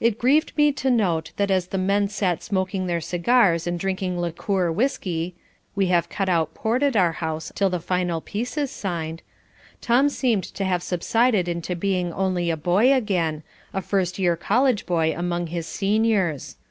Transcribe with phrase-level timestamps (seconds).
[0.00, 4.18] It grieved me to note that as the men sat smoking their cigars and drinking
[4.18, 5.34] liqueur whiskey
[5.76, 9.20] (we have cut out port at our house till the final peace is signed)
[9.82, 13.42] Tom seemed to have subsided into being only a boy again,
[13.74, 16.56] a first year college boy among his seniors.